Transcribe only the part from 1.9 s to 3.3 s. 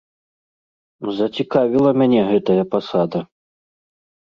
мяне гэтая пасада.